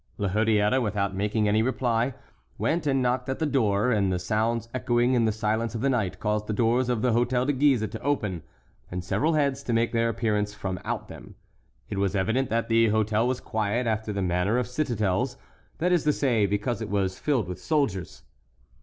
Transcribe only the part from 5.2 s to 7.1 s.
the silence of the night caused the doors of